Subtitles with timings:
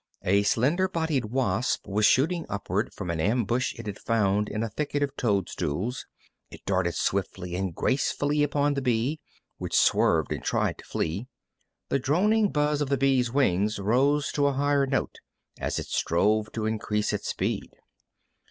[0.23, 4.69] A slender bodied wasp was shooting upward from an ambush it had found in a
[4.71, 6.07] thicket of toadstools.
[6.49, 9.19] It darted swiftly and gracefully upon the bee,
[9.59, 11.27] which swerved and tried to flee.
[11.89, 15.19] The droning buzz of the bee's wings rose to a higher note
[15.59, 17.69] as it strove to increase its speed.